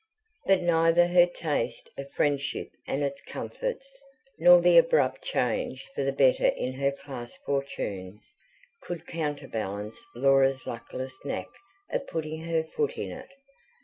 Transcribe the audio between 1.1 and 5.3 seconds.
taste of friendship and its comforts, nor the abrupt